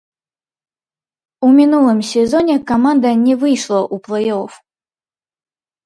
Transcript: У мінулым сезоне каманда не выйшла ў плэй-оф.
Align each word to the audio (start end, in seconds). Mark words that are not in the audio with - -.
У 1.49 1.51
мінулым 1.59 1.99
сезоне 2.13 2.55
каманда 2.73 3.09
не 3.29 3.33
выйшла 3.47 3.79
ў 3.93 4.05
плэй-оф. 4.09 4.53